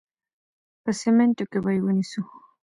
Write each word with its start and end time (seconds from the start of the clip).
په 0.83 0.91
سمینټو 0.99 1.43
کې 1.51 1.59
به 1.63 1.71
یې 1.75 1.81
ونیسو. 1.83 2.21